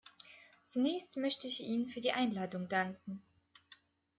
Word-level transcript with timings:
Zunächst 0.63 1.15
möchte 1.17 1.45
ich 1.45 1.59
Ihnen 1.61 1.87
für 1.87 2.01
die 2.01 2.11
Einladung 2.11 2.67
danken. 2.67 3.21